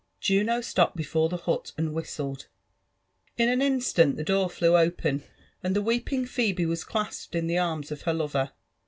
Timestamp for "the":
1.29-1.37, 4.17-4.23, 5.75-5.81, 7.45-7.59